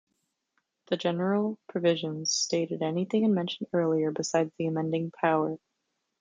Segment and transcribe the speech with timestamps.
[0.87, 5.59] The General Provisions stated anything unmentioned earlier besides the amending power.